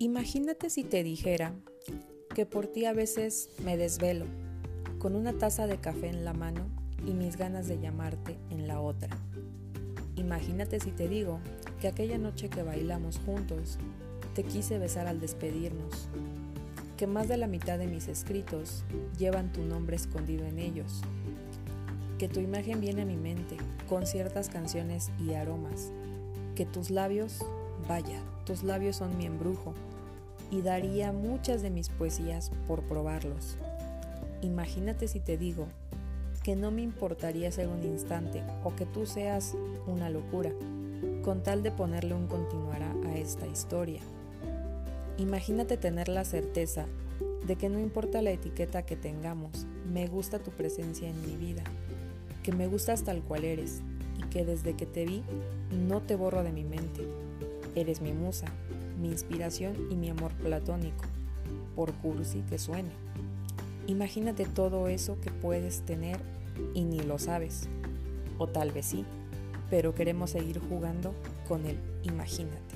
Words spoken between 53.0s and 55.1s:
tal cual eres y que desde que te